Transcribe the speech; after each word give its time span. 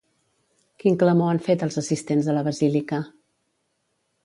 Quin 0.83 0.97
clamor 1.03 1.29
han 1.33 1.41
fet 1.49 1.67
els 1.67 1.77
assistents 1.83 2.31
a 2.33 2.37
la 2.39 2.45
basílica? 2.51 3.03